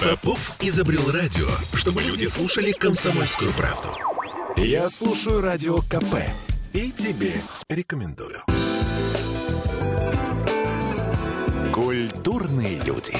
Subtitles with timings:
[0.00, 3.88] Попов изобрел радио, чтобы люди слушали комсомольскую правду.
[4.56, 6.24] Я слушаю радио КП
[6.72, 7.34] и тебе
[7.68, 8.40] рекомендую.
[11.74, 13.12] Культурные люди.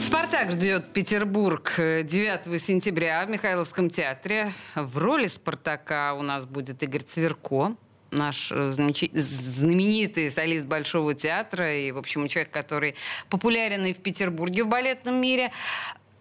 [0.00, 4.52] «Спартак» ждет Петербург 9 сентября в Михайловском театре.
[4.76, 7.74] В роли «Спартака» у нас будет Игорь Цверко,
[8.16, 12.96] наш э, знаменитый солист Большого театра и, в общем, человек, который
[13.28, 15.52] популярен и в Петербурге в балетном мире.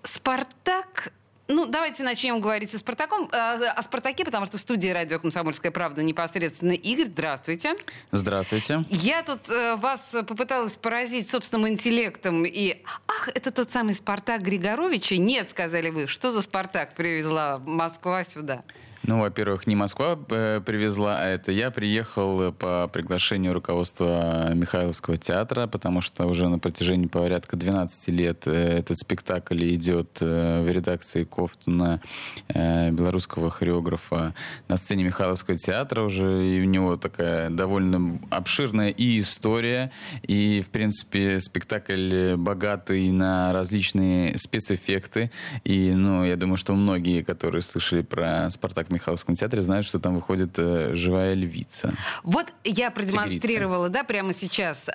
[0.03, 1.12] «Спартак»
[1.48, 5.72] Ну, давайте начнем говорить о, Спартаком, э, о Спартаке, потому что в студии радио «Комсомольская
[5.72, 7.05] правда» непосредственно Игорь.
[7.05, 7.76] Здравствуйте.
[8.12, 8.84] Здравствуйте.
[8.89, 12.81] Я тут э, вас попыталась поразить собственным интеллектом и...
[13.08, 15.17] Ах, это тот самый Спартак Григоровича?
[15.17, 16.08] Нет, сказали вы.
[16.08, 18.64] Что за Спартак привезла Москва сюда?
[19.08, 25.68] Ну, во-первых, не Москва э, привезла, а это я приехал по приглашению руководства Михайловского театра,
[25.68, 31.23] потому что уже на протяжении порядка 12 лет э, этот спектакль идет э, в редакции
[31.23, 32.02] Кофтуна,
[32.50, 34.34] белорусского хореографа,
[34.67, 39.92] на сцене Михайловского театра уже, и у него такая довольно обширная и история,
[40.23, 45.31] и, в принципе, спектакль богатый на различные спецэффекты,
[45.64, 50.15] и, ну, я думаю, что многие, которые слышали про «Спартак» Михайловском театре знают, что там
[50.15, 51.93] выходит э, живая львица.
[52.23, 54.03] Вот я продемонстрировала, Тигрица.
[54.03, 54.89] да, прямо сейчас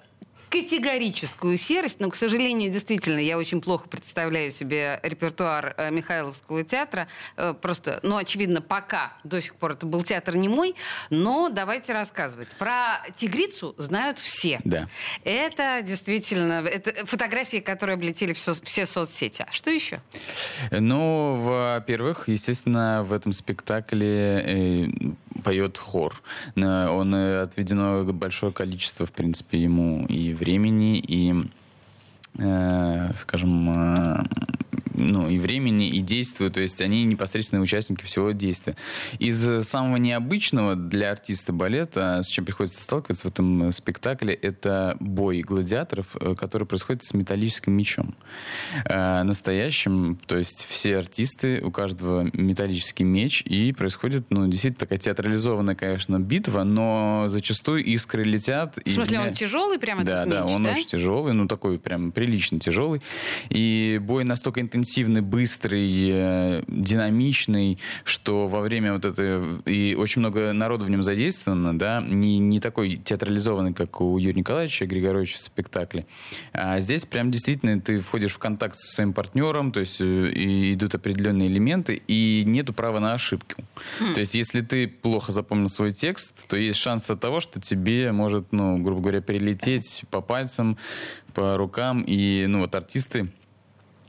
[0.51, 7.07] категорическую серость, но, к сожалению, действительно, я очень плохо представляю себе репертуар э, Михайловского театра.
[7.37, 10.75] Э, просто, ну, очевидно, пока до сих пор это был театр не мой,
[11.09, 12.49] но давайте рассказывать.
[12.57, 14.61] Про «Тигрицу» знают все.
[14.65, 14.89] Да.
[15.25, 19.45] Это действительно это фотографии, которые облетели все, все соцсети.
[19.49, 20.01] А что еще?
[20.73, 24.89] Ну, во-первых, естественно, в этом спектакле э,
[25.45, 26.23] поет хор.
[26.57, 31.35] Он отведено большое количество, в принципе, ему и времени, и,
[32.39, 34.25] э, скажем, э,
[35.01, 38.77] ну, и времени, и действуют, то есть они непосредственные участники всего действия.
[39.19, 45.41] Из самого необычного для артиста балета, с чем приходится сталкиваться в этом спектакле, это бой
[45.43, 48.15] гладиаторов, э, который происходит с металлическим мечом.
[48.85, 54.99] Э, настоящим, то есть все артисты, у каждого металлический меч, и происходит, ну, действительно такая
[54.99, 58.79] театрализованная, конечно, битва, но зачастую искры летят.
[58.85, 59.21] В смысле, и...
[59.21, 60.73] он тяжелый прямо Да, да, меч, он да?
[60.73, 63.01] очень тяжелый, ну, такой прям прилично тяжелый.
[63.49, 69.61] И бой настолько интенсивный, интенсивный, быстрый, э, динамичный, что во время вот этой...
[69.67, 74.41] И очень много народу в нем задействовано, да, не, не такой театрализованный, как у Юрия
[74.41, 76.07] Николаевича Григоровича в спектакле.
[76.53, 80.75] А здесь прям действительно ты входишь в контакт со своим партнером, то есть э, и
[80.75, 83.63] идут определенные элементы, и нету права на ошибку.
[84.01, 84.15] Mm.
[84.15, 88.13] То есть если ты плохо запомнил свой текст, то есть шанс от того, что тебе
[88.13, 90.77] может, ну, грубо говоря, перелететь по пальцам,
[91.33, 93.29] по рукам, и, ну, вот артисты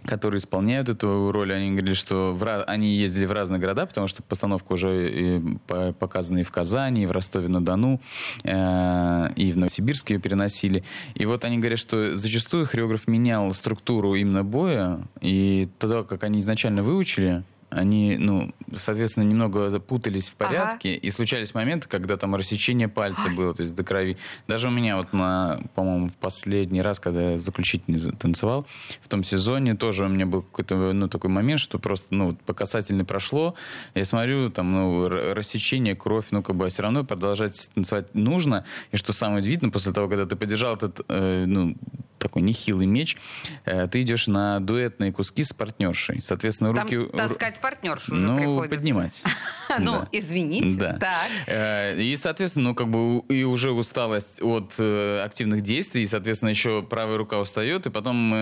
[0.06, 4.24] которые исполняют эту роль, они говорили, что в, они ездили в разные города, потому что
[4.24, 5.58] постановка уже и
[6.00, 8.02] показана и в Казани, и в Ростове-на-Дону,
[8.44, 10.84] э, и в Новосибирске ее переносили.
[11.16, 16.40] И вот они говорят, что зачастую хореограф менял структуру именно боя, и то, как они
[16.40, 21.00] изначально выучили, они, ну, соответственно, немного запутались в порядке, ага.
[21.00, 23.36] и случались моменты, когда там рассечение пальца Ой.
[23.36, 24.18] было, то есть до крови.
[24.48, 28.68] Даже у меня вот на, по-моему, в последний раз, когда я заключительный танцевал,
[29.02, 32.54] в том сезоне тоже у меня был какой-то, ну, такой момент, что просто, ну, по
[32.54, 33.56] касательной прошло,
[33.96, 38.66] я смотрю, там, ну, рассечение, кровь, ну, как бы, а все равно продолжать танцевать нужно,
[38.92, 41.76] и что самое удивительное, после того, когда ты поддержал этот, э, ну,
[42.22, 43.18] такой нехилый меч,
[43.66, 46.22] э, ты идешь на дуэтные куски с партнершей.
[46.22, 47.18] Соответственно, Там руки...
[47.18, 48.78] таскать партнершу уже ну, приходится.
[48.78, 49.24] поднимать.
[49.80, 50.98] Ну, извините.
[51.00, 51.24] Да.
[51.48, 56.50] Э, и, соответственно, ну, как бы и уже усталость от э, активных действий, и, соответственно,
[56.50, 58.36] еще правая рука устает, и потом,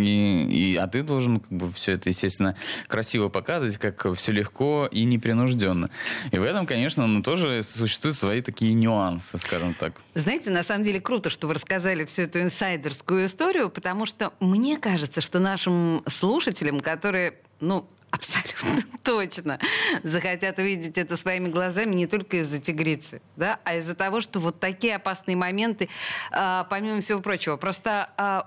[0.00, 5.02] и, а ты должен как бы все это, естественно, красиво показывать, как все легко и
[5.02, 5.90] непринужденно.
[6.30, 10.00] И в этом, конечно, ну, тоже существуют свои такие нюансы, скажем так.
[10.14, 14.78] Знаете, на самом деле круто, что вы рассказали всю эту инсайдерскую историю, потому что мне
[14.78, 19.58] кажется, что нашим слушателям, которые, ну, абсолютно точно
[20.02, 24.58] захотят увидеть это своими глазами не только из-за тигрицы, да, а из-за того, что вот
[24.60, 25.88] такие опасные моменты,
[26.32, 28.42] э, помимо всего прочего, просто э,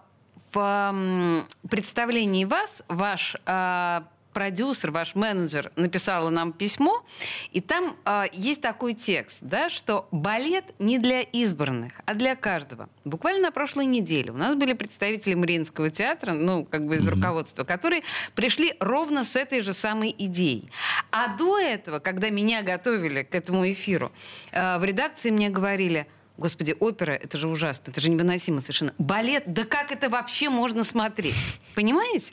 [0.52, 4.02] в представлении вас ваш э,
[4.40, 7.04] продюсер, ваш менеджер написала нам письмо,
[7.52, 12.88] и там э, есть такой текст, да, что балет не для избранных, а для каждого.
[13.04, 17.10] Буквально на прошлой неделе у нас были представители Мариинского театра, ну, как бы из mm-hmm.
[17.10, 18.04] руководства, которые
[18.34, 20.72] пришли ровно с этой же самой идеей.
[21.12, 24.10] А до этого, когда меня готовили к этому эфиру,
[24.54, 26.08] э, в редакции мне говорили–
[26.40, 28.94] Господи, опера, это же ужасно, это же невыносимо совершенно.
[28.98, 31.36] Балет, да как это вообще можно смотреть?
[31.76, 32.32] Понимаете?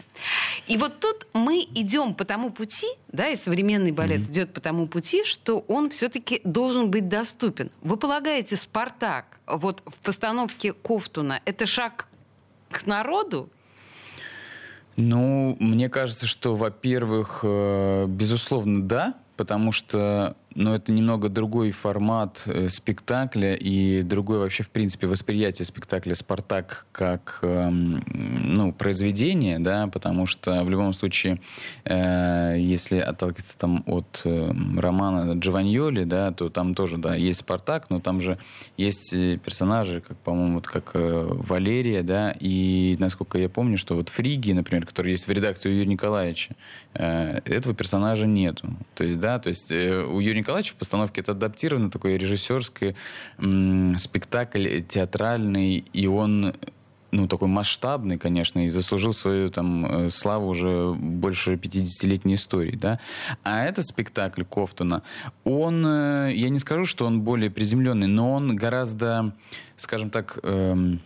[0.69, 4.31] И вот тут мы идем по тому пути, да, и современный балет mm-hmm.
[4.31, 7.73] идет по тому пути, что он все-таки должен быть доступен.
[7.83, 12.07] Вы полагаете, «Спартак» вот в постановке Кофтуна это шаг
[12.71, 13.51] к народу?
[14.95, 22.43] Ну, мне кажется, что, во-первых, э, безусловно, да, потому что но это немного другой формат
[22.47, 29.87] э, спектакля и другое вообще, в принципе, восприятие спектакля «Спартак» как э, ну, произведение, да,
[29.87, 31.41] потому что в любом случае,
[31.85, 37.91] э, если отталкиваться там от э, романа Джованьоли, да, то там тоже, да, есть «Спартак»,
[37.91, 38.39] но там же
[38.79, 39.11] есть
[39.45, 44.53] персонажи, как, по-моему, вот как э, Валерия, да, и, насколько я помню, что вот Фриги,
[44.53, 46.57] например, который есть в редакции у Юрия Николаевича,
[46.95, 48.69] э, этого персонажа нету.
[48.95, 52.95] То есть, да, то есть э, у Юрия Николаевич в постановке это адаптировано, такой режиссерский
[53.39, 56.55] м- спектакль театральный, и он
[57.11, 63.01] ну, такой масштабный, конечно, и заслужил свою там э, славу уже больше 50-летней истории, да.
[63.43, 65.03] А этот спектакль Кофтуна,
[65.43, 69.33] он, э, я не скажу, что он более приземленный, но он гораздо,
[69.77, 71.01] скажем так, эм,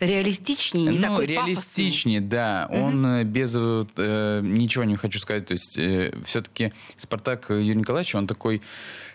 [0.00, 2.30] реалистичнее, не ну, такой реалистичнее, пафосный.
[2.30, 2.68] да.
[2.70, 2.78] Угу.
[2.78, 5.46] Он э, без э, ничего не хочу сказать.
[5.46, 8.62] То есть э, все-таки Спартак Юрий Николаевич, он такой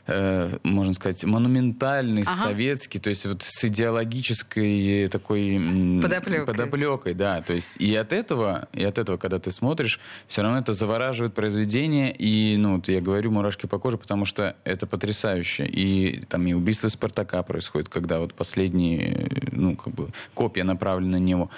[0.10, 2.44] э, можно сказать, монументальный, ага.
[2.44, 5.60] советский, то есть вот с идеологической такой
[6.02, 6.46] подоплекой.
[6.46, 7.42] подоплекой, да.
[7.42, 11.34] То есть и от этого, и от этого, когда ты смотришь, все равно это завораживает
[11.34, 15.66] произведение, и, ну, вот я говорю мурашки по коже, потому что это потрясающе.
[15.66, 21.18] И там и убийство Спартака происходит, когда вот последние, ну, как бы копия направлена на
[21.18, 21.50] него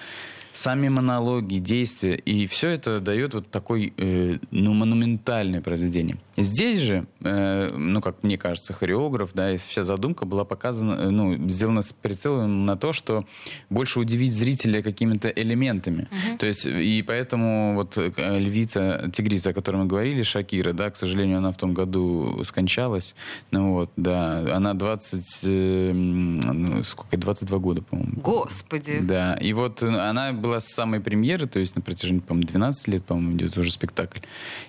[0.54, 6.18] сами монологи, действия, и все это дает вот такой, э, ну, монументальное произведение.
[6.38, 11.10] Здесь же, э, ну, как мне кажется, хореограф, да, и вся задумка была показана, э,
[11.10, 13.26] ну, сделана с прицелом на то, что
[13.70, 16.08] больше удивить зрителя какими-то элементами.
[16.12, 16.38] Uh-huh.
[16.38, 20.98] То есть, и поэтому вот э, львица, тигрица, о которой мы говорили, Шакира, да, к
[20.98, 23.16] сожалению, она в том году скончалась,
[23.52, 28.22] ну вот, да, она 20, э, ну, сколько, 22 года, по-моему.
[28.22, 29.00] Господи!
[29.02, 33.06] Да, и вот она была с самой премьеры, то есть на протяжении, по-моему, 12 лет,
[33.06, 34.20] по-моему, идет уже спектакль.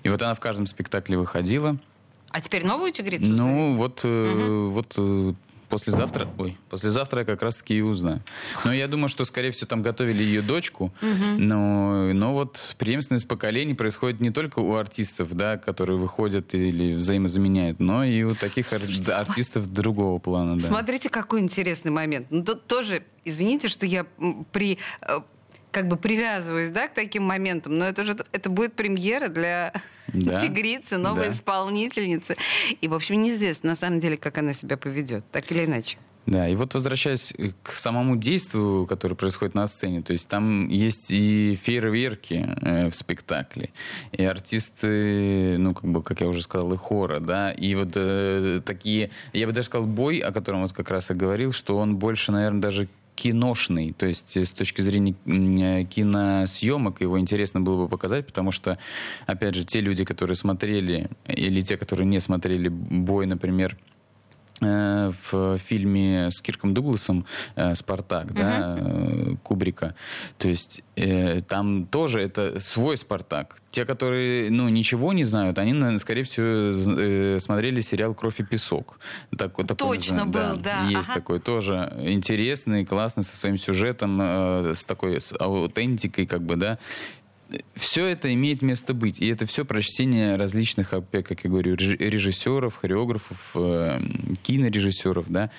[0.02, 1.76] И вот она в каждом спектакле выходила.
[2.30, 3.24] А теперь новую тигрицу?
[3.24, 4.70] Ну, вот, угу.
[4.70, 5.34] вот э,
[5.72, 8.20] послезавтра, ой, послезавтра я как раз-таки и узнаю.
[8.66, 11.38] Но я думаю, что, скорее всего, там готовили ее дочку, угу.
[11.38, 17.80] но, но вот преемственность поколений происходит не только у артистов, да, которые выходят или взаимозаменяют,
[17.80, 18.82] но и у таких ар-
[19.14, 20.66] артистов другого плана, да.
[20.66, 22.26] Смотрите, какой интересный момент.
[22.28, 24.04] Ну, тут тоже, извините, что я
[24.52, 24.78] при
[25.72, 29.72] как бы привязываюсь, да, к таким моментам, но это же это будет премьера для
[30.12, 30.40] да.
[30.40, 31.32] тигрицы, новой да.
[31.32, 32.36] исполнительницы.
[32.80, 35.98] И, в общем, неизвестно на самом деле, как она себя поведет, так или иначе.
[36.24, 37.34] Да, и вот возвращаясь
[37.64, 42.94] к самому действию, которое происходит на сцене, то есть там есть и фейерверки э, в
[42.94, 43.70] спектакле,
[44.12, 48.60] и артисты, ну, как бы, как я уже сказал, и хора, да, и вот э,
[48.64, 51.96] такие, я бы даже сказал, бой, о котором вот как раз и говорил, что он
[51.96, 57.88] больше, наверное, даже киношный, то есть с точки зрения э, киносъемок его интересно было бы
[57.88, 58.78] показать, потому что,
[59.26, 63.91] опять же, те люди, которые смотрели, или те, которые не смотрели бой, например, Э,
[64.62, 67.26] в фильме с Кирком Дугласом
[67.56, 68.34] э, «Спартак», uh-huh.
[68.34, 69.94] да, э, Кубрика.
[70.38, 70.82] То есть
[71.48, 73.56] там тоже это свой «Спартак».
[73.70, 78.98] Те, которые, ну, ничего не знают, они, скорее всего, смотрели сериал «Кровь и песок».
[79.36, 80.82] Так, такой, Точно был, да.
[80.82, 80.88] да.
[80.88, 81.14] Есть ага.
[81.14, 84.20] такой тоже интересный, классный, со своим сюжетом,
[84.74, 86.78] с такой с аутентикой, как бы, да
[87.74, 89.20] все это имеет место быть.
[89.20, 94.00] И это все прочтение различных, как я говорю, режиссеров, хореографов, э,
[94.42, 95.50] кинорежиссеров, да.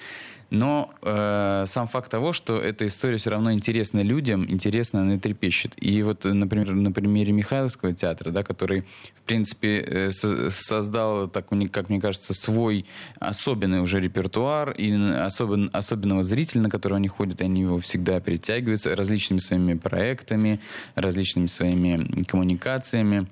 [0.53, 5.74] Но э, сам факт того, что эта история все равно интересна людям, интересна, она трепещет.
[5.81, 8.81] И вот, например, на примере Михайловского театра, да, который,
[9.15, 12.86] в принципе, э, со создал, так, как мне кажется, свой
[13.19, 18.95] особенный уже репертуар и особен, особенного зрителя, на которого они ходят, они его всегда притягиваются
[18.95, 20.60] различными своими проектами,
[20.93, 23.27] различными своими коммуникациями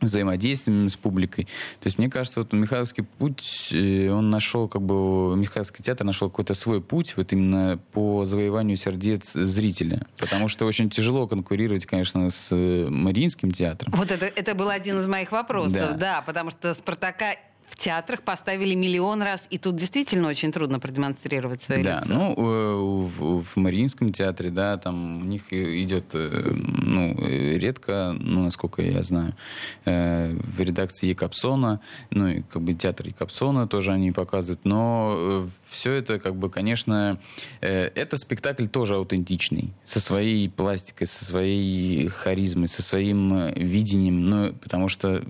[0.00, 1.44] взаимодействием с публикой.
[1.80, 6.30] То есть, мне кажется, вот Михайловский путь, э, он нашел, как бы, Михайловский театр нашел
[6.30, 10.06] какой-то свой путь вот именно по завоеванию сердец зрителя.
[10.18, 13.92] Потому что очень тяжело конкурировать, конечно, с э, Мариинским театром.
[13.96, 17.34] Вот это, это был один из моих вопросов, да, да потому что «Спартака»
[17.76, 22.12] театрах поставили миллион раз, и тут действительно очень трудно продемонстрировать свои да, лицо.
[22.12, 28.42] ну, э, в, в Мариинском театре, да, там у них идет, э, ну, редко, ну,
[28.42, 29.34] насколько я знаю,
[29.84, 35.92] э, в редакции Екапсона, ну, и как бы театр Екапсона тоже они показывают, но все
[35.92, 37.18] это, как бы, конечно,
[37.60, 44.88] это спектакль тоже аутентичный, со своей пластикой, со своей харизмой, со своим видением, ну, потому
[44.88, 45.22] что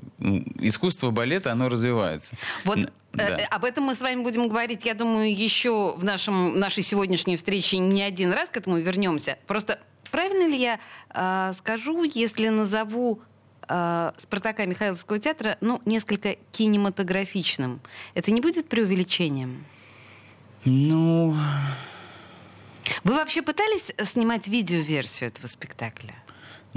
[0.60, 2.27] искусство балета, оно развивается.
[2.64, 3.36] Вот да.
[3.36, 7.36] Э, об этом мы с вами будем говорить, я думаю, еще в нашем, нашей сегодняшней
[7.36, 9.38] встрече не один раз к этому вернемся.
[9.46, 9.80] Просто
[10.10, 10.78] правильно ли я
[11.10, 13.20] э, скажу, если назову
[13.68, 17.80] э, Спартака Михайловского театра, ну, несколько кинематографичным?
[18.14, 19.64] Это не будет преувеличением?
[20.64, 21.36] Ну...
[23.04, 26.14] Вы вообще пытались снимать видеоверсию этого спектакля?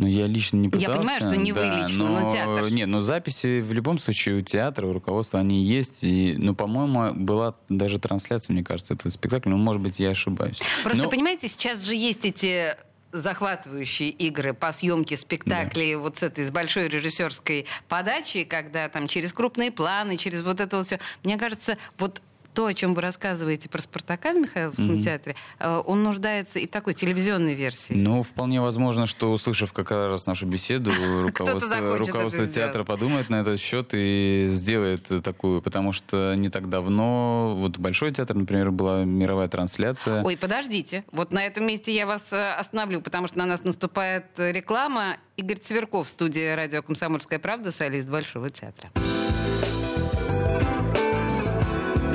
[0.02, 0.90] Ну, я лично не пытался.
[0.90, 2.72] Я понимаю, что не да, вы лично, но, но театр.
[2.72, 6.04] Нет, но записи в любом случае у театра, у руководства, они есть.
[6.04, 9.52] И, ну, по-моему, была даже трансляция, мне кажется, этого спектакля.
[9.52, 10.60] Ну, может быть, я ошибаюсь.
[10.84, 11.10] Просто, но...
[11.10, 12.76] понимаете, сейчас же есть эти
[13.12, 16.00] захватывающие игры по съемке спектаклей да.
[16.00, 20.78] вот с этой с большой режиссерской подачей, когда там через крупные планы, через вот это
[20.78, 21.00] вот все.
[21.24, 25.02] Мне кажется, вот то, о чем вы рассказываете про Спартака в Михайловском mm-hmm.
[25.02, 27.94] театре, э, он нуждается и в такой телевизионной версии.
[27.94, 30.92] Ну, вполне возможно, что, услышав как раз нашу беседу,
[31.24, 37.56] руководство, руководство театра подумает на этот счет и сделает такую, потому что не так давно,
[37.56, 40.24] вот Большой театр, например, была мировая трансляция.
[40.24, 44.26] Ой, подождите, вот на этом месте я вас э, остановлю, потому что на нас наступает
[44.38, 45.18] реклама.
[45.38, 48.92] Игорь Цверков, студия радио «Комсомольская правда», солист Большого театра.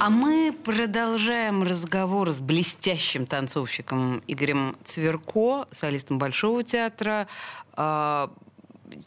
[0.00, 7.26] А мы продолжаем разговор с блестящим танцовщиком Игорем Цверко, солистом Большого театра.
[7.72, 8.30] А,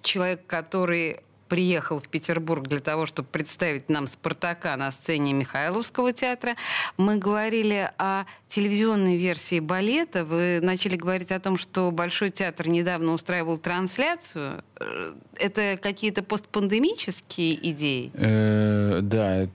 [0.02, 6.56] человек, который приехал в Петербург для того, чтобы представить нам «Спартака» на сцене Михайловского театра.
[6.98, 10.26] Мы говорили о телевизионной версии балета.
[10.26, 14.64] Вы начали говорить о том, что Большой театр недавно устраивал трансляцию.
[15.38, 18.12] Это какие-то постпандемические идеи?
[18.14, 19.48] Э, да,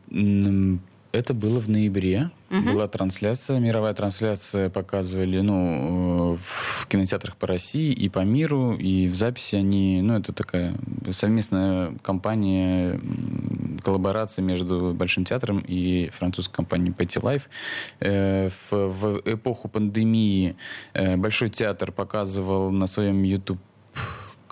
[1.16, 2.30] это было в ноябре.
[2.50, 2.72] Угу.
[2.72, 9.08] Была трансляция, мировая трансляция показывали, ну, э, в кинотеатрах по России и по миру, и
[9.08, 10.76] в записи они, ну, это такая
[11.10, 13.00] совместная компания,
[13.82, 17.42] коллаборация между Большим театром и французской компанией Petty Life.
[18.00, 20.56] Э, в, в эпоху пандемии
[20.94, 23.58] э, Большой театр показывал на своем YouTube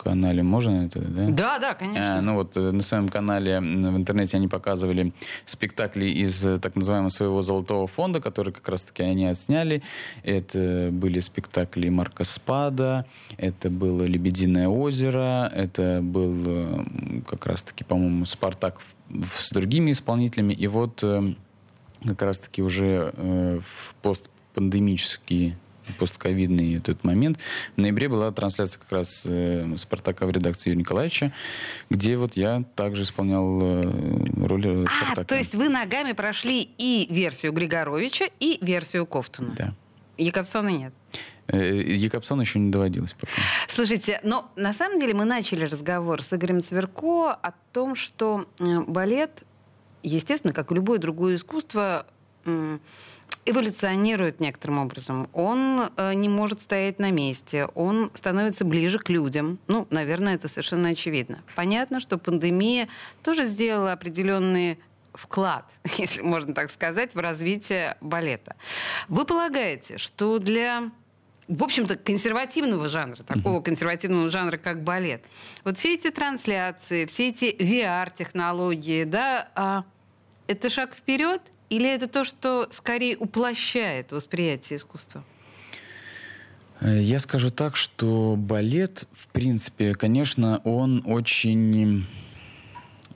[0.05, 1.27] канале можно это, да?
[1.31, 2.19] Да, да, конечно.
[2.19, 5.13] А, ну вот э, на своем канале в интернете они показывали
[5.47, 9.83] спектакли из э, так называемого своего золотого фонда, который как раз-таки они отсняли.
[10.23, 13.07] Это были спектакли Марка Спада,
[13.39, 16.85] это было «Лебединое озеро», это был э,
[17.27, 18.81] как раз-таки, по-моему, «Спартак»
[19.39, 20.55] с другими исполнителями.
[20.55, 21.05] И вот
[22.05, 25.57] как раз-таки уже в постпандемические
[25.99, 27.39] постковидный этот момент.
[27.77, 31.33] В ноябре была трансляция как раз э, «Спартака» в редакции Юрия Николаевича,
[31.91, 35.21] где вот я также исполнял э, роль э, Спартака.
[35.21, 39.55] А, то есть вы ногами прошли и версию Григоровича, и версию Кофтуна?
[39.57, 39.75] Да.
[40.17, 40.93] Якобсона нет?
[41.49, 43.33] Э, Якобсона еще не доводилось пока.
[43.69, 48.81] Слушайте, но на самом деле мы начали разговор с Игорем Цверко о том, что э,
[48.87, 49.43] балет,
[50.03, 52.07] естественно, как и любое другое искусство,
[53.47, 55.29] эволюционирует некоторым образом.
[55.33, 59.59] Он э, не может стоять на месте, он становится ближе к людям.
[59.67, 61.43] Ну, наверное, это совершенно очевидно.
[61.55, 62.89] Понятно, что пандемия
[63.23, 64.79] тоже сделала определенные
[65.13, 65.65] вклад,
[65.99, 68.57] если можно так сказать, в развитие балета.
[69.09, 70.91] Вы полагаете, что для
[71.47, 75.23] в общем-то, консервативного жанра, такого консервативного жанра, как балет.
[75.63, 79.85] Вот все эти трансляции, все эти VR-технологии, да, а
[80.47, 81.43] это шаг вперед
[81.75, 85.25] или это то, что скорее уплощает восприятие искусства?
[86.81, 92.07] Э, я скажу так, что балет, в принципе, конечно, он очень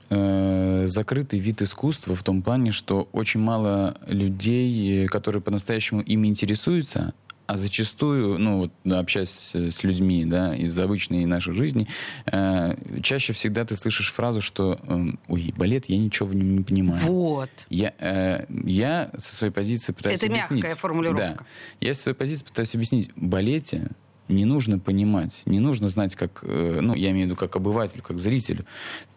[0.09, 7.13] э, закрытый вид искусства в том плане, что очень мало людей, которые по-настоящему ими интересуются,
[7.49, 11.87] а зачастую, ну вот общаясь с людьми, да, из обычной нашей жизни,
[12.27, 16.61] э, чаще всегда ты слышишь фразу, что э, ой, балет, я ничего в нем не
[16.61, 17.01] понимаю.
[17.01, 17.49] Вот.
[17.69, 20.61] Я, э, я со своей позиции пытаюсь Это объяснить.
[20.61, 21.37] мягкая формулировка.
[21.39, 21.87] Да.
[21.87, 23.09] Я со своей позиции пытаюсь объяснить.
[23.15, 23.89] В балете
[24.27, 28.03] не нужно понимать, не нужно знать, как, э, ну, я имею в виду как обывателю,
[28.03, 28.67] как зрителю.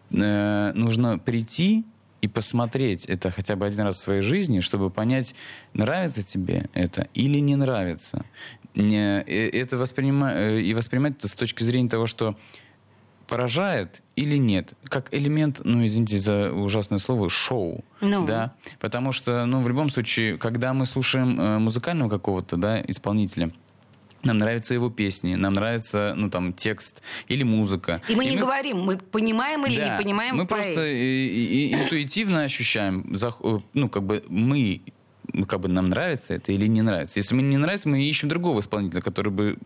[0.09, 1.85] Э, нужно прийти
[2.23, 5.35] и посмотреть это хотя бы один раз в своей жизни, чтобы понять,
[5.73, 8.23] нравится тебе это или не нравится.
[8.75, 12.37] Не, э, это воспринимать, э, и воспринимать это с точки зрения того, что
[13.27, 18.25] поражает или нет, как элемент, ну извините за ужасное слово, шоу, Ну.
[18.25, 23.51] да, потому что, ну в любом случае, когда мы слушаем э, музыкального какого-то, да, исполнителя,
[24.23, 28.81] нам нравятся его песни, нам нравится, ну там текст или музыка, И мы не говорим,
[28.81, 30.73] мы понимаем или да, не понимаем Мы поэзию.
[30.75, 34.81] просто и- и- и интуитивно ощущаем, э, ну, как бы мы
[35.47, 37.17] как бы нам нравится это или не нравится.
[37.19, 39.57] Если мне не нравится, мы ищем другого исполнителя, который бы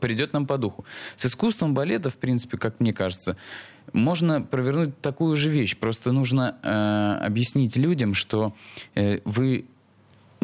[0.00, 0.84] придет нам по духу.
[1.16, 3.36] С искусством балета, в принципе, как мне кажется,
[3.92, 5.76] можно провернуть такую же вещь.
[5.76, 8.54] Просто нужно э, объяснить людям, что
[8.94, 9.66] э, вы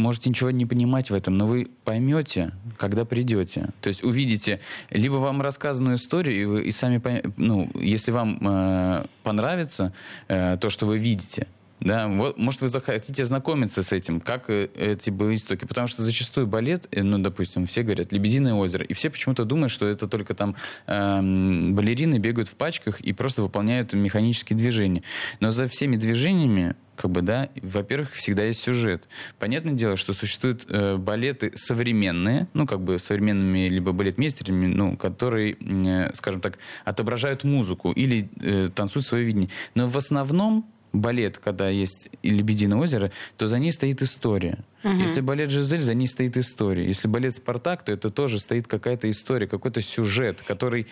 [0.00, 3.68] можете ничего не понимать в этом, но вы поймете, когда придете.
[3.80, 8.38] То есть увидите либо вам рассказанную историю, и вы и сами поймете, ну, если вам
[8.40, 9.92] э, понравится
[10.28, 11.46] э, то, что вы видите,
[11.80, 15.64] да, вот, может, вы захотите знакомиться с этим, как э, эти были истоки.
[15.64, 19.72] Потому что зачастую балет, э, ну, допустим, все говорят «Лебединое озеро», и все почему-то думают,
[19.72, 25.02] что это только там эм, балерины бегают в пачках и просто выполняют механические движения.
[25.40, 29.08] Но за всеми движениями как бы, да, во-первых, всегда есть сюжет.
[29.38, 35.56] Понятное дело, что существуют э, балеты современные, ну, как бы современными либо балетмейстерами, ну, которые,
[35.58, 39.48] э, скажем так, отображают музыку или э, танцуют свое видение.
[39.74, 44.58] Но в основном балет, когда есть и «Лебединое озеро», то за ней стоит история.
[44.82, 46.86] Если балет «Жизель», за ней стоит история.
[46.86, 50.86] Если балет «Спартак», то это тоже стоит какая-то история, какой-то сюжет, который...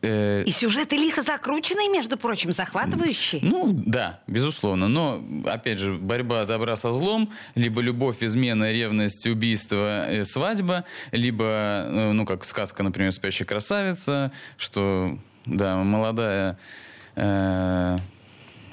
[0.00, 3.42] э, И сюжеты лихо закрученные, между прочим, захватывающие.
[3.44, 4.88] ну, да, безусловно.
[4.88, 11.44] Но, опять же, борьба добра со злом, либо любовь, измена, ревность, убийство, э, свадьба, либо,
[11.44, 16.58] э, ну, как сказка, например, «Спящая красавица», что, да, молодая
[17.16, 17.98] э,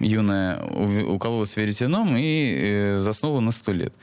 [0.02, 3.94] юная укололась веретеном и э, заснула на сто лет.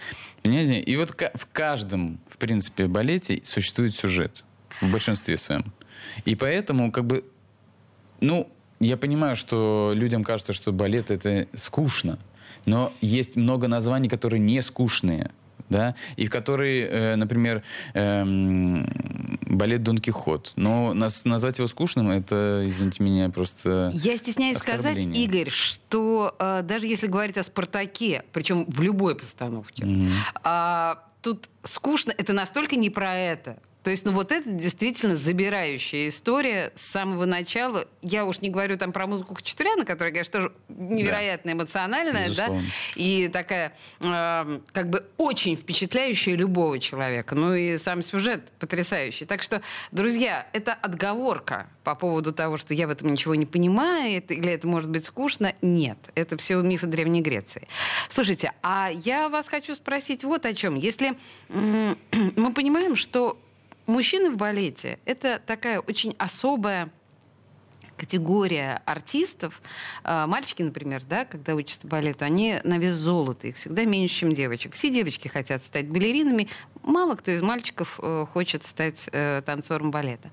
[0.42, 0.80] Понимаете?
[0.80, 4.44] И вот в каждом, в принципе, балете существует сюжет.
[4.80, 5.64] В большинстве своем.
[6.24, 7.24] И поэтому, как бы,
[8.20, 8.48] ну,
[8.80, 12.18] я понимаю, что людям кажется, что балет это скучно,
[12.64, 15.30] но есть много названий, которые не скучные,
[15.68, 17.62] да, и в которые, э, например,
[17.94, 18.86] эм,
[19.42, 20.52] балет Дон Кихот.
[20.56, 23.90] Но нас, назвать его скучным, это, извините меня, просто...
[23.92, 24.96] Я стесняюсь сказать.
[24.96, 29.86] Игорь, что э, даже если говорить о «Спартаке», причем в любой постановке,
[30.42, 33.58] а, тут скучно, это настолько не про это.
[33.84, 37.86] То есть, ну вот это действительно забирающая история с самого начала.
[38.02, 42.62] Я уж не говорю там про музыку Хачатуряна, которая, конечно, тоже невероятно эмоциональная, да, Безусловно.
[42.96, 47.34] и такая э, как бы очень впечатляющая любого человека.
[47.34, 49.24] Ну и сам сюжет потрясающий.
[49.24, 49.62] Так что,
[49.92, 54.50] друзья, это отговорка по поводу того, что я в этом ничего не понимаю, это- или
[54.50, 55.54] это может быть скучно.
[55.62, 57.68] Нет, это все мифы Древней Греции.
[58.10, 60.74] Слушайте, а я вас хочу спросить вот о чем.
[60.74, 61.16] Если
[61.48, 63.38] мы понимаем, что
[63.88, 66.90] мужчины в балете это такая очень особая
[67.98, 69.60] категория артистов.
[70.04, 74.34] А, Мальчики, например, да, когда учатся балету, они на вес золота, их всегда меньше, чем
[74.34, 74.74] девочек.
[74.74, 76.48] Все девочки хотят стать балеринами,
[76.82, 80.30] мало кто из мальчиков э, хочет стать э, танцором балета.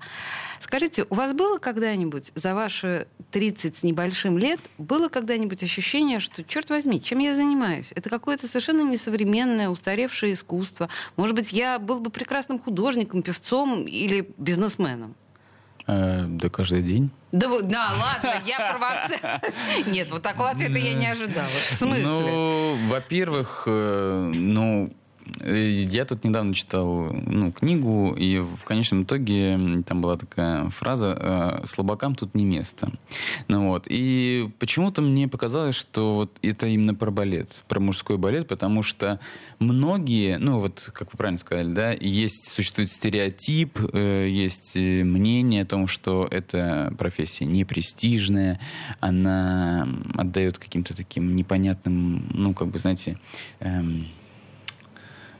[0.60, 6.42] Скажите, у вас было когда-нибудь за ваши 30 с небольшим лет, было когда-нибудь ощущение, что,
[6.44, 7.92] черт возьми, чем я занимаюсь?
[7.94, 10.88] Это какое-то совершенно несовременное, устаревшее искусство.
[11.16, 15.14] Может быть, я был бы прекрасным художником, певцом или бизнесменом?
[15.86, 17.10] э, да каждый день.
[17.32, 19.40] Да, да, ладно, я провоцирую.
[19.92, 21.48] Нет, вот такого ответа я не ожидала.
[21.70, 22.04] В смысле?
[22.04, 24.92] Ну, во-первых, ну,
[25.44, 31.66] я тут недавно читал ну, книгу, и в конечном итоге там была такая фраза э,
[31.66, 32.90] «слабакам тут не место».
[33.48, 38.48] Ну вот, и почему-то мне показалось, что вот это именно про балет, про мужской балет,
[38.48, 39.20] потому что
[39.58, 45.62] многие, ну вот, как вы правильно сказали, да, есть, существует стереотип, э, есть э, мнение
[45.62, 48.60] о том, что эта профессия непрестижная,
[49.00, 53.18] она отдает каким-то таким непонятным, ну, как бы, знаете,
[53.60, 54.06] эм,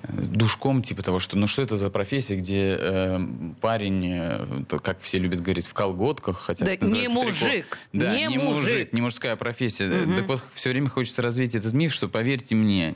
[0.08, 3.20] душком, типа того, что ну что это за профессия, где э,
[3.60, 8.14] парень, э, то, как все любят говорить, в колготках, хотя Да это не мужик, Да,
[8.14, 8.54] не не, мужик.
[8.62, 8.92] мужик.
[8.92, 10.06] не мужская профессия.
[10.16, 12.94] Так вот, все время хочется развеять этот миф, что поверьте мне,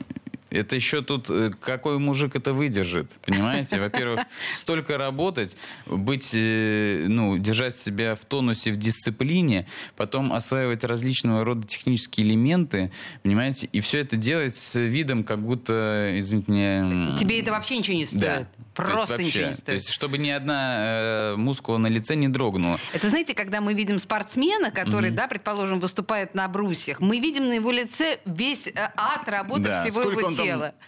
[0.51, 3.79] Это еще тут э, какой мужик это выдержит, понимаете?
[3.79, 4.19] Во-первых,
[4.53, 11.65] столько работать, быть, э, ну, держать себя в тонусе, в дисциплине, потом осваивать различного рода
[11.65, 12.91] технические элементы,
[13.23, 13.69] понимаете?
[13.71, 17.17] И все это делать с видом, как будто, извините меня...
[17.17, 18.21] Тебе это вообще ничего не стоит?
[18.21, 18.47] Да.
[18.73, 19.65] Просто вообще, ничего не стоит.
[19.65, 22.79] То есть, чтобы ни одна э, мускула на лице не дрогнула.
[22.93, 25.15] Это знаете, когда мы видим спортсмена, который, mm-hmm.
[25.15, 29.83] да, предположим, выступает на брусьях, мы видим на его лице весь э, ад работы Да,
[29.83, 30.73] всего сколько его тела.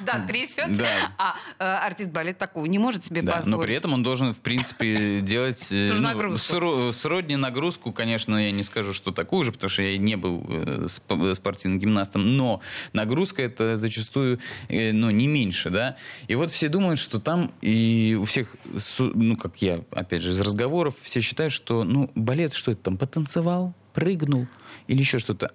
[0.00, 0.86] Да, трясется.
[1.18, 3.46] А э, артист балет такого не может себе позволить.
[3.46, 8.62] но при этом он должен, в принципе, делать э, ну, сродни нагрузку, конечно, я не
[8.62, 10.40] скажу, что такую же, потому что я не был
[10.86, 12.60] сп- спортивным гимнастом, но
[12.92, 15.96] нагрузка это зачастую, ну, не меньше, да.
[16.28, 18.56] И вот все думают, что там и у всех,
[18.98, 22.96] ну, как я, опять же, из разговоров, все считают, что, ну, балет, что это там,
[22.96, 24.46] потанцевал, прыгнул
[24.86, 25.52] или еще что-то.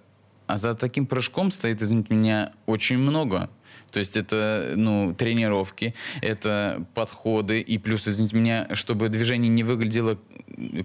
[0.48, 3.50] А за таким прыжком стоит, извините меня, очень много.
[3.92, 10.20] То есть это, ну, тренировки, это подходы, и плюс, извините меня, чтобы движение не выглядело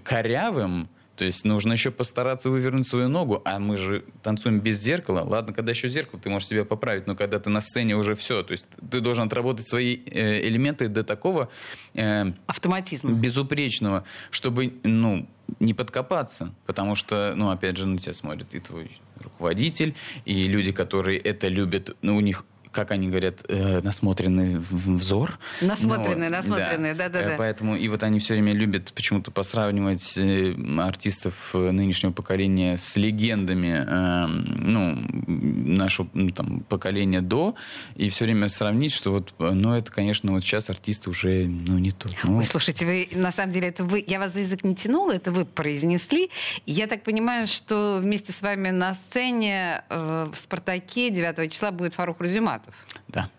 [0.03, 0.89] корявым,
[1.21, 5.21] то есть нужно еще постараться вывернуть свою ногу, а мы же танцуем без зеркала.
[5.23, 8.41] Ладно, когда еще зеркало, ты можешь себя поправить, но когда ты на сцене уже все,
[8.41, 11.49] то есть ты должен отработать свои э, элементы до такого
[11.93, 13.13] э, Автоматизм.
[13.21, 15.29] безупречного, чтобы, ну,
[15.59, 19.93] не подкопаться, потому что, ну, опять же, на тебя смотрит и твой руководитель,
[20.25, 25.37] и люди, которые это любят, ну, у них как они говорят, э, насмотренный взор.
[25.61, 27.35] Насмотренный, Ну, насмотренный, да-да-да.
[27.37, 32.95] Поэтому и вот они все время любят почему-то посравнивать э, артистов э, нынешнего поколения с
[32.95, 37.55] легендами, э, ну, нашего ну, там, поколения до,
[37.95, 41.91] и все время сравнить, что вот, ну, это, конечно, вот сейчас артисты уже, ну, не
[41.91, 42.13] тот.
[42.23, 45.11] Ну, Ой, слушайте, вы на самом деле это вы, я вас за язык не тянула,
[45.11, 46.29] это вы произнесли.
[46.65, 51.93] Я так понимаю, что вместе с вами на сцене э, в Спартаке 9 числа будет
[51.95, 52.21] Фарух
[52.61, 52.75] Рузиматов.
[53.07, 53.29] да.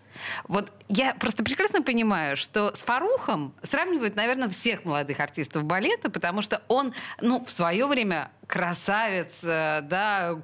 [0.47, 6.41] Вот я просто прекрасно понимаю, что с Фарухом сравнивают, наверное, всех молодых артистов балета, потому
[6.41, 10.35] что он, ну, в свое время красавец, э, да,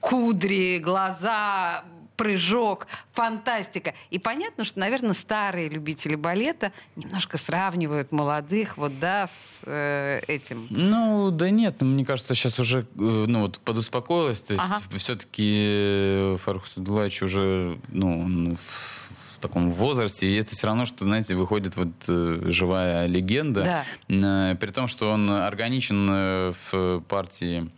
[0.00, 1.84] кудри, глаза,
[2.20, 3.94] прыжок, фантастика.
[4.10, 10.66] И понятно, что, наверное, старые любители балета немножко сравнивают молодых вот, да, с э, этим.
[10.68, 14.82] Ну, да нет, мне кажется, сейчас уже, э, ну, вот подуспокоилась, то есть Ага.
[14.98, 21.74] все-таки Фарух Садулаевич уже, ну, в, таком возрасте, и это все равно, что, знаете, выходит
[21.76, 27.70] вот э, живая легенда, Э, при том, что он органичен э, в партии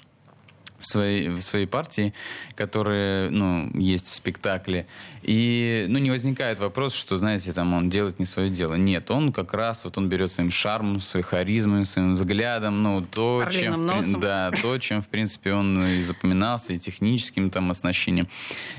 [0.83, 2.13] в своей, в своей партии,
[2.55, 4.87] которые, ну, есть в спектакле.
[5.23, 8.75] И, ну, не возникает вопрос, что, знаете, там он делает не свое дело.
[8.75, 13.43] Нет, он как раз, вот он берет своим шармом, своей харизмой, своим взглядом, ну, то,
[13.47, 14.21] Орлиным чем, носом.
[14.21, 18.29] да, то, чем, в принципе, он и запоминался, и техническим там оснащением.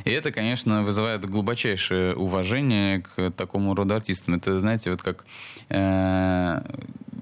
[0.04, 4.36] И это, конечно, вызывает глубочайшее уважение к такому роду артистам.
[4.36, 5.26] Это, знаете, вот как
[5.70, 6.62] э,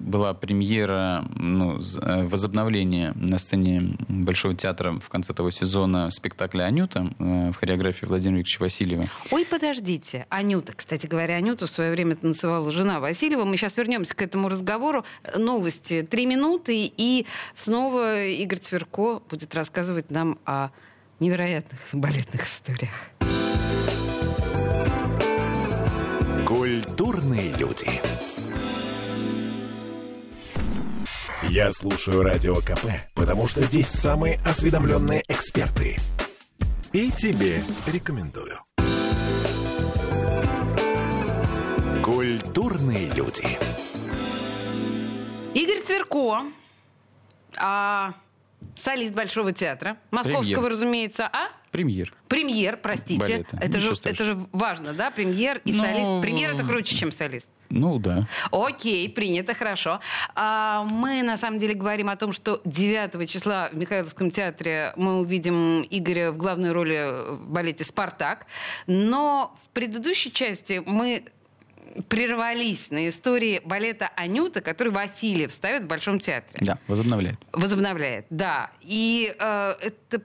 [0.02, 7.12] была премьера, ну, э, возобновление на сцене Большого театра в конце того сезона спектакля «Анюта»
[7.18, 9.08] э, в хореографии Владимира Викторовича Васильева.
[9.30, 10.26] Ой, подождите.
[10.28, 13.44] Анюта, кстати говоря, Анюту в свое время танцевала жена Васильева.
[13.44, 15.04] Мы сейчас вернемся к этому разговору.
[15.36, 16.02] Новости.
[16.02, 20.70] Три минуты, и снова Игорь Цверко будет рассказывать нам о
[21.20, 22.90] невероятных балетных историях.
[26.46, 27.88] Культурные люди.
[31.48, 35.98] Я слушаю Радио КП, потому что здесь самые осведомленные эксперты.
[36.92, 38.58] И тебе рекомендую.
[42.02, 43.44] Культурные люди.
[45.54, 46.42] Игорь Цверко,
[47.58, 48.14] а,
[48.76, 50.70] солист Большого театра, московского, Премьер.
[50.72, 51.48] разумеется, а?
[51.72, 52.12] Премьер.
[52.28, 53.18] Премьер, простите.
[53.18, 53.58] Балета.
[53.60, 55.10] Это, же, это же важно, да?
[55.10, 56.22] Премьер и Ну, солист.
[56.22, 57.48] Премьер это круче, чем солист.
[57.70, 58.28] Ну, да.
[58.50, 59.98] Окей, принято, хорошо.
[60.34, 65.20] А, мы на самом деле говорим о том, что 9 числа в Михайловском театре мы
[65.20, 68.46] увидим Игоря в главной роли в балете «Спартак».
[68.86, 71.24] Но в предыдущей части мы
[72.08, 76.60] прервались на истории балета «Анюта», который Васильев ставит в Большом театре.
[76.62, 77.38] Да, возобновляет.
[77.52, 78.70] Возобновляет, да.
[78.82, 80.22] И э, это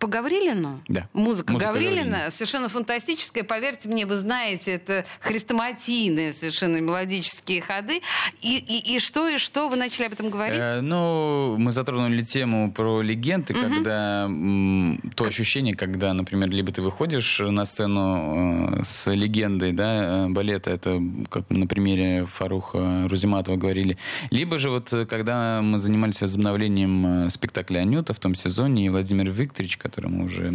[0.00, 0.80] по, Гаврилину?
[0.88, 1.08] Да.
[1.12, 2.30] Музыка, Музыка Гаврилина, Гаврилина.
[2.30, 3.44] совершенно фантастическая.
[3.44, 8.00] Поверьте мне, вы знаете, это хрестоматийные совершенно мелодические ходы.
[8.40, 9.68] И, и, и что, и что?
[9.68, 10.58] Вы начали об этом говорить?
[10.58, 16.82] Э, ну, мы затронули тему про легенды, когда м, то ощущение, когда, например, либо ты
[16.82, 23.56] выходишь на сцену э, с легендой, да, э, балета, это как на примере Фаруха Рузиматова
[23.56, 23.98] говорили,
[24.30, 28.88] либо же вот э, когда мы занимались возобновлением э, спектакля Анюта в том сезоне, и
[28.88, 30.54] Владимир Викторович, которому уже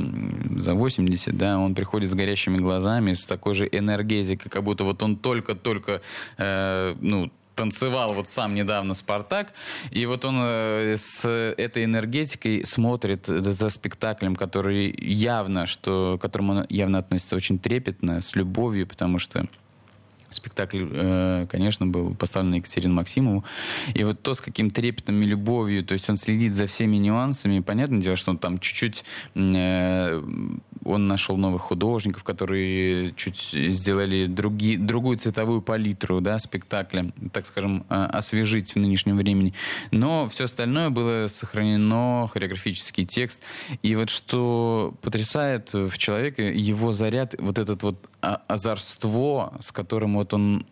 [0.56, 5.04] за 80, да, он приходит с горящими глазами, с такой же энергетикой, как будто вот
[5.04, 6.02] он только-только,
[6.38, 9.54] э, ну, танцевал вот сам недавно «Спартак»,
[9.92, 16.54] и вот он э, с этой энергетикой смотрит за спектаклем, который явно, что, к которому
[16.54, 19.48] он явно относится очень трепетно, с любовью, потому что
[20.36, 23.44] спектакль, э, конечно, был поставлен Екатерину Максимову.
[23.94, 27.60] И вот то, с каким трепетом и любовью, то есть он следит за всеми нюансами.
[27.60, 29.04] Понятное дело, что он там чуть-чуть...
[29.36, 30.22] Э,
[30.86, 37.86] он нашел новых художников, которые чуть сделали други, другую цветовую палитру да, спектакля, так скажем,
[37.90, 39.54] э, освежить в нынешнем времени.
[39.92, 43.42] Но все остальное было сохранено, хореографический текст.
[43.82, 50.34] И вот что потрясает в человеке, его заряд, вот этот вот озорство, с которым вот
[50.34, 50.66] он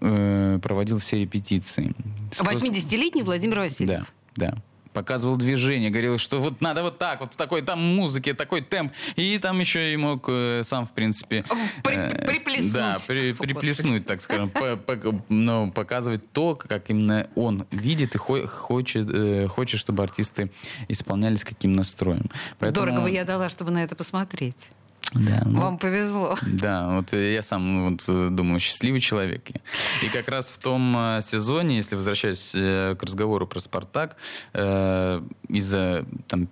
[0.00, 1.94] э, проводил все репетиции.
[2.30, 4.14] 80-летний Владимир Васильев.
[4.36, 4.62] Да, да
[4.96, 8.92] показывал движение, говорил, что вот надо вот так, вот в такой там музыке, такой темп.
[9.16, 11.44] И там еще и мог э, сам, в принципе...
[11.84, 12.72] При, э, приплеснуть.
[12.72, 14.48] Да, при, приплеснуть, так скажем.
[14.48, 20.02] По, по, но показывать то, как именно он видит и хо, хочет, э, хочет, чтобы
[20.02, 20.50] артисты
[20.88, 22.30] исполнялись каким настроем.
[22.58, 22.86] Поэтому...
[22.86, 24.70] Дорого я дала, чтобы на это посмотреть.
[25.14, 26.36] Да, ну, Вам повезло.
[26.42, 29.48] Да, вот я сам вот, думаю, счастливый человек.
[30.02, 34.16] И как раз в том э, сезоне, если возвращаясь э, к разговору про «Спартак»,
[34.52, 36.48] э, из-за там,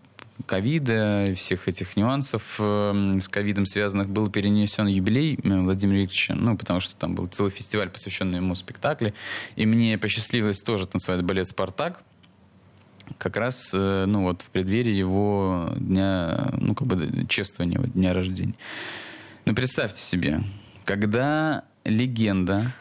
[0.47, 6.81] ковида, всех этих нюансов э, с ковидом связанных, был перенесен юбилей Владимира Викторовича, ну, потому
[6.81, 9.15] что там был целый фестиваль, посвященный ему спектакле,
[9.57, 12.03] и мне посчастливилось тоже танцевать балет «Спартак»,
[13.19, 18.13] как раз, э, ну вот, в преддверии его дня, ну, как бы, чествования, вот, дня
[18.15, 18.55] рождения.
[19.45, 20.43] Ну, представьте себе,
[20.85, 22.73] когда легенда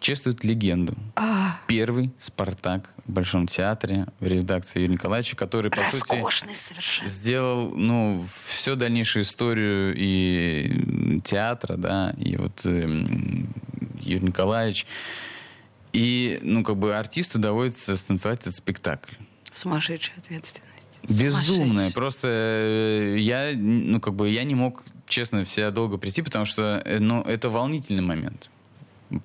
[0.00, 0.94] чествует легенду.
[1.16, 1.58] А.
[1.66, 7.08] Первый «Спартак» в Большом театре в редакции Юрия Николаевича, который, по сути, совершенно.
[7.08, 12.80] сделал, ну, всю дальнейшую историю и театра, да, и вот э,
[14.00, 14.86] Юрий Николаевич.
[15.92, 19.14] И, ну, как бы артисту доводится станцевать этот спектакль.
[19.52, 20.88] Сумасшедшая ответственность.
[21.02, 21.90] Безумная.
[21.90, 26.82] Просто э, я, ну, как бы, я не мог, честно, все долго прийти, потому что,
[26.84, 28.50] э, ну, это волнительный момент.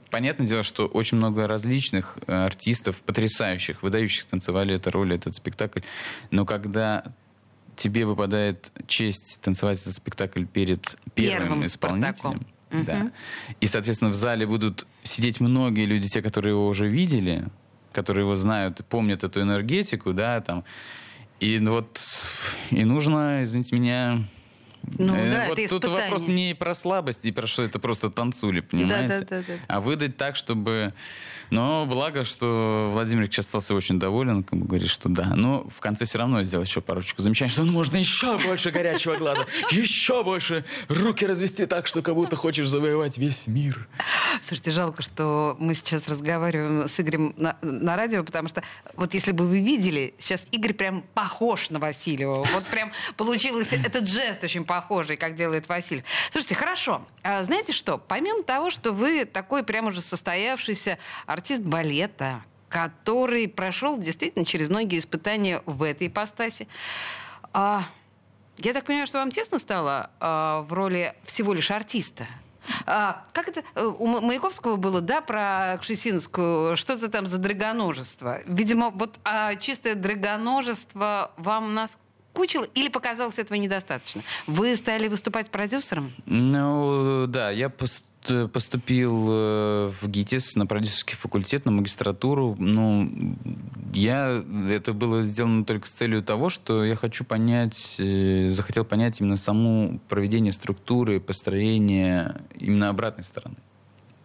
[0.10, 5.82] Понятное дело, что очень много различных э, артистов, потрясающих, выдающих танцевали эту роль, этот спектакль.
[6.32, 7.04] Но когда
[7.76, 13.12] тебе выпадает честь танцевать этот спектакль перед первым, первым исполнителем, да,
[13.60, 17.48] и, соответственно, в зале будут сидеть многие люди, те, которые его уже видели,
[17.94, 20.64] которые его знают, помнят эту энергетику, да, там.
[21.40, 22.02] И вот
[22.72, 24.24] и нужно, извините меня,
[24.98, 26.12] ну, э, да, вот это тут испытание.
[26.12, 29.08] вопрос не про слабость и про что это просто танцули, понимаете?
[29.08, 29.54] Да, да, да, да.
[29.68, 30.94] А выдать так, чтобы
[31.54, 35.36] но благо, что Владимир остался очень доволен, как бы говорит, что да.
[35.36, 39.18] Но в конце все равно сделал еще парочку замечаний, что ну, можно еще больше горячего
[39.18, 43.88] глаза, еще больше руки развести так, что как будто хочешь завоевать весь мир.
[44.44, 48.64] Слушайте, жалко, что мы сейчас разговариваем с Игорем на, на радио, потому что
[48.96, 52.44] вот если бы вы видели, сейчас Игорь прям похож на Васильева.
[52.52, 56.04] Вот прям получилось этот жест очень похожий, как делает Васильев.
[56.30, 57.06] Слушайте, хорошо.
[57.24, 57.98] А знаете что?
[57.98, 64.70] Помимо того, что вы такой прям уже состоявшийся артист, артист балета, который прошел действительно через
[64.70, 66.68] многие испытания в этой ипостаси.
[67.52, 67.84] А,
[68.58, 72.26] я так понимаю, что вам тесно стало а, в роли всего лишь артиста.
[72.86, 78.40] А, как это э, у Маяковского было, да, про Кшесинскую, что-то там за драгоножество.
[78.46, 82.00] Видимо, вот а, чистое драгоножество вам нас
[82.34, 84.24] кучил или показалось этого недостаточно?
[84.48, 86.12] Вы стали выступать продюсером?
[86.26, 87.70] Ну, да, я
[88.30, 92.56] Э, поступил э, в ГИТИС на продюсерский факультет, на магистратуру.
[92.58, 93.36] Ну,
[93.94, 99.20] я, это было сделано только с целью того, что я хочу понять, э, захотел понять
[99.20, 103.56] именно саму проведение структуры, построение именно обратной стороны.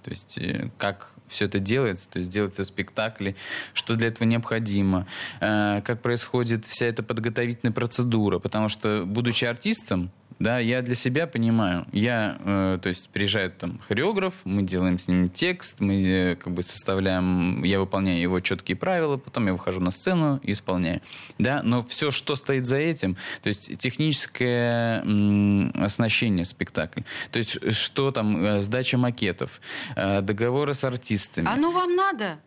[0.04, 0.38] То есть
[0.78, 3.36] как все это делается, то есть делаются спектакли,
[3.74, 5.06] что для этого необходимо,
[5.40, 8.38] как происходит вся эта подготовительная процедура.
[8.38, 13.80] Потому что, будучи артистом, да, я для себя понимаю, я, э, то есть приезжает там
[13.80, 18.76] хореограф, мы делаем с ним текст, мы э, как бы составляем, я выполняю его четкие
[18.76, 21.00] правила, потом я выхожу на сцену и исполняю,
[21.38, 27.72] да, но все, что стоит за этим, то есть техническое м, оснащение спектакля, то есть
[27.74, 29.60] что там, э, сдача макетов,
[29.96, 31.48] э, договоры с артистами.
[31.48, 32.38] А ну вам надо?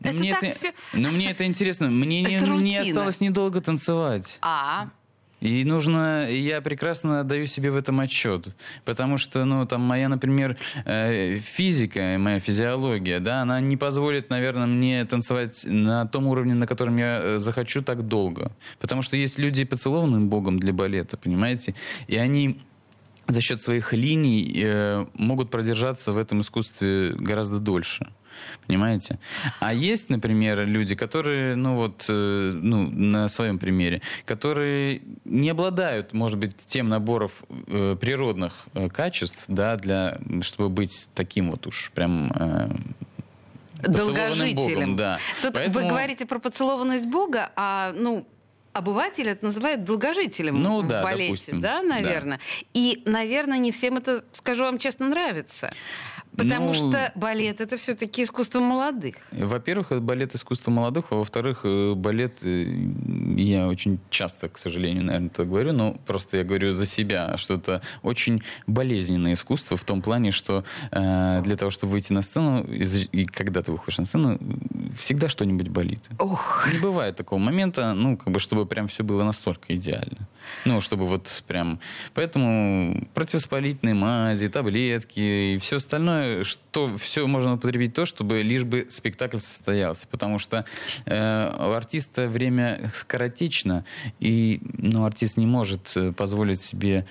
[0.00, 0.72] Это мне так это, все...
[0.92, 1.90] Ну, мне это интересно.
[1.90, 4.38] Мне не, не осталось недолго танцевать.
[4.40, 4.90] А,
[5.40, 10.56] И нужно, я прекрасно даю себе в этом отчет, потому что, ну, там моя, например,
[10.84, 16.66] э, физика, моя физиология, да, она не позволит, наверное, мне танцевать на том уровне, на
[16.66, 21.74] котором я э, захочу так долго, потому что есть люди поцелованные Богом для балета, понимаете,
[22.08, 22.58] и они
[23.28, 28.08] за счет своих линий э, могут продержаться в этом искусстве гораздо дольше.
[28.66, 29.18] Понимаете?
[29.60, 36.12] А есть, например, люди, которые, ну вот, э, ну, на своем примере, которые не обладают,
[36.12, 37.32] может быть, тем наборов
[37.66, 42.68] э, природных э, качеств, да, для, чтобы быть таким вот уж прям э,
[43.82, 44.54] Долгожителем.
[44.56, 45.18] Богом, да.
[45.42, 48.26] Тут Поэтому- вы говорите про поцелованность Бога, а ну
[48.72, 51.88] обыватель это называет долгожителем Ну в да, балете, допустим, да, да.
[51.88, 52.40] наверное.
[52.74, 55.70] И, наверное, не всем это, скажу вам честно, нравится.
[56.38, 59.16] Потому Ну- что балет это все-таки искусство молодых.
[59.32, 62.72] Во-первых, это балет искусства молодых, а во-вторых, э, балет, э,
[63.36, 67.54] я очень часто, к сожалению, наверное, это говорю, но просто я говорю за себя, что
[67.54, 72.62] это очень болезненное искусство в том плане, что э, для того, чтобы выйти на сцену,
[72.62, 74.38] и когда ты выходишь на сцену,
[74.96, 76.08] всегда что-нибудь болит.
[76.18, 80.27] Ох, Не бывает такого момента, ну, как бы, чтобы прям все было настолько идеально.
[80.64, 81.80] Ну, чтобы вот прям...
[82.14, 88.86] Поэтому противовоспалительные мази, таблетки и все остальное, что все можно употребить то, чтобы лишь бы
[88.88, 90.06] спектакль состоялся.
[90.08, 90.64] Потому что
[91.06, 93.84] э, у артиста время скоротечно,
[94.20, 97.06] и ну, артист не может э, позволить себе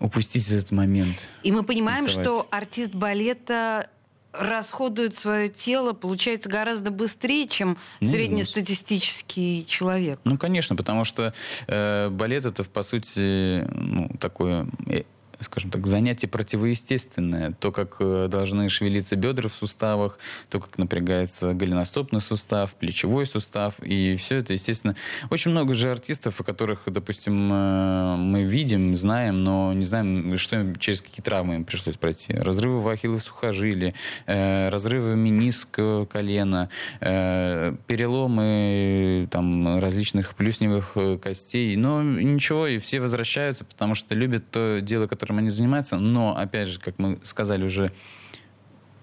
[0.00, 1.28] упустить этот момент.
[1.42, 2.26] И мы понимаем, станцевать.
[2.26, 3.88] что артист балета
[4.38, 10.20] расходует свое тело, получается, гораздо быстрее, чем Ну, среднестатистический человек.
[10.24, 11.32] Ну, конечно, потому что
[11.66, 15.02] э, балет это, по сути, ну, такое, э,
[15.44, 17.52] скажем так, занятие противоестественное.
[17.52, 23.74] То, как э, должны шевелиться бедра в суставах, то, как напрягается голеностопный сустав, плечевой сустав.
[23.82, 24.94] И все это, естественно,
[25.30, 30.74] очень много же артистов, о которых, допустим, э, мы видим, знаем, но не знаем, что
[30.78, 32.34] через какие травмы им пришлось пройти.
[32.34, 33.94] Разрывы в ахилловой сухожилия,
[34.26, 36.68] э, разрывы менисков колена,
[37.00, 41.76] переломы там, различных плюсневых костей.
[41.76, 45.96] Но ничего, и все возвращаются, потому что любят то дело, которым они занимаются.
[45.98, 47.92] Но, опять же, как мы сказали уже,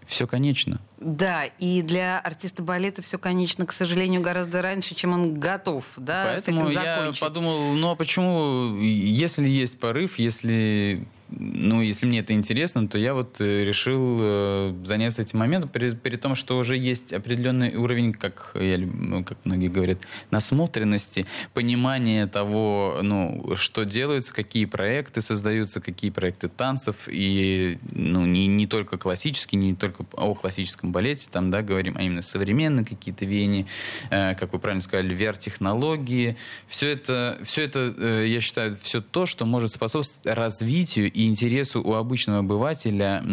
[0.06, 0.82] все конечно.
[1.00, 6.32] Да, и для артиста балета все, конечно, к сожалению, гораздо раньше, чем он готов, да,
[6.34, 7.22] Поэтому с этим я закончить.
[7.22, 13.14] подумал, ну а почему, если есть порыв, если, ну, если мне это интересно, то я
[13.14, 18.14] вот э, решил э, заняться этим моментом, при, при том, что уже есть определенный уровень,
[18.14, 25.80] как, я, ну, как многие говорят, насмотренности, понимания того, ну, что делается, какие проекты создаются,
[25.80, 31.50] какие проекты танцев, и ну, не, не только классические, не только о классическом балете, там,
[31.50, 33.66] да, говорим, а именно современные какие-то веяния,
[34.10, 36.36] э, как вы правильно сказали, VR-технологии.
[36.68, 41.82] Все это, все это, э, я считаю, все то, что может способствовать развитию и интересу
[41.82, 43.24] у обычного обывателя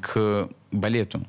[0.00, 1.24] к балету.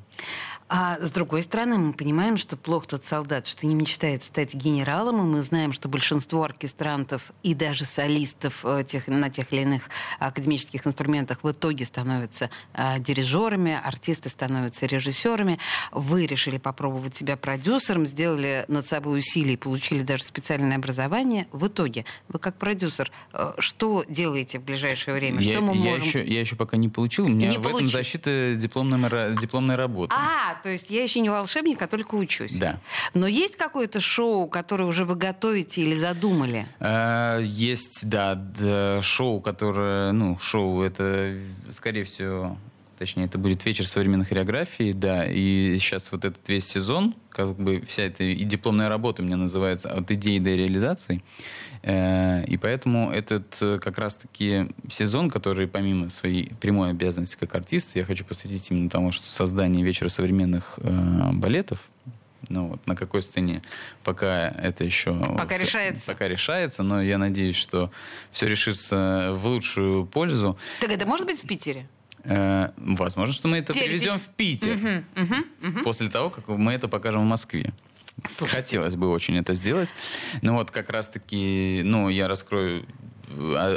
[0.72, 5.18] А с другой стороны, мы понимаем, что плох тот солдат, что не мечтает стать генералом,
[5.18, 9.82] и мы знаем, что большинство оркестрантов и даже солистов э, тех, на тех или иных
[10.20, 15.58] академических инструментах в итоге становятся э, дирижерами, артисты становятся режиссерами.
[15.90, 21.48] Вы решили попробовать себя продюсером, сделали над собой усилия и получили даже специальное образование.
[21.50, 25.40] В итоге, вы как продюсер, э, что делаете в ближайшее время?
[25.40, 26.06] я, что мы я можем...
[26.06, 27.24] еще, я еще пока не получил.
[27.24, 27.90] У меня Не в этом получил.
[27.90, 30.14] защита дипломной, дипломной работы.
[30.16, 32.58] А, то есть я еще не волшебник, а только учусь.
[32.58, 32.78] Да.
[33.14, 36.66] Но есть какое-то шоу, которое уже вы готовите или задумали?
[36.78, 38.40] Э, Есть, да,
[39.02, 41.38] шоу, которое, ну, шоу, это,
[41.70, 42.56] скорее всего,
[43.00, 47.80] точнее, это будет вечер современной хореографии, да, и сейчас вот этот весь сезон, как бы
[47.80, 51.24] вся эта и дипломная работа у меня называется «От идеи до реализации»,
[51.82, 57.96] Э, и поэтому этот э, как раз-таки сезон, который помимо своей прямой обязанности как артист,
[57.96, 61.88] я хочу посвятить именно тому, что создание вечера современных э, балетов,
[62.50, 63.62] ну вот на какой сцене
[64.04, 66.04] пока это еще Пока в- решается.
[66.06, 67.90] пока решается, но я надеюсь, что
[68.30, 70.58] все решится в лучшую пользу.
[70.82, 71.88] Так это может быть в Питере?
[72.24, 75.04] Э, возможно, что мы это привезем в Питер
[75.82, 77.72] после того, как мы это покажем в Москве.
[78.48, 79.88] Хотелось бы очень это сделать.
[80.42, 82.86] Ну вот как раз-таки, ну я раскрою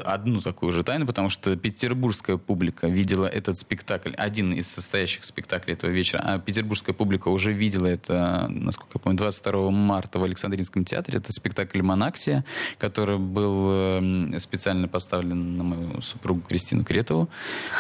[0.05, 5.73] одну такую же тайну, потому что петербургская публика видела этот спектакль, один из состоящих спектаклей
[5.73, 10.85] этого вечера, а петербургская публика уже видела это, насколько я помню, 22 марта в Александринском
[10.85, 11.19] театре.
[11.19, 12.43] Это спектакль «Монаксия»,
[12.77, 17.29] который был э, специально поставлен на мою супругу Кристину Кретову,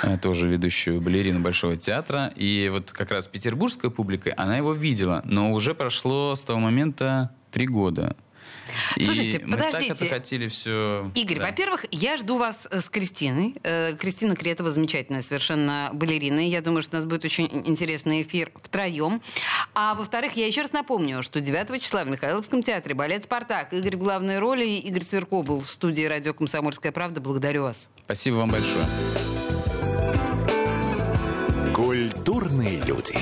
[0.03, 2.31] э, тоже ведущую балерину Большого театра.
[2.35, 7.31] И вот как раз петербургская публика, она его видела, но уже прошло с того момента
[7.51, 8.15] три года.
[8.97, 9.93] Слушайте, и мы подождите.
[9.93, 11.11] так это хотели все...
[11.15, 11.45] Игорь, да.
[11.45, 13.55] во-первых, я жду вас э, с Кристиной.
[13.63, 16.39] Э, Кристина Кретова замечательная совершенно балерина.
[16.39, 19.21] и Я думаю, что у нас будет очень интересный эфир втроем.
[19.73, 23.73] А во-вторых, я еще раз напомню, что 9 числа в Михайловском театре балет «Спартак».
[23.73, 27.21] Игорь в главной роли, и Игорь Сверко был в студии радио «Комсомольская правда».
[27.21, 27.89] Благодарю вас.
[28.05, 28.85] Спасибо вам большое.
[31.73, 33.17] Культурные люди.